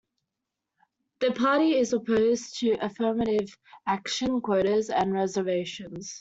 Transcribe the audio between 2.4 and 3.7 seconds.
to affirmative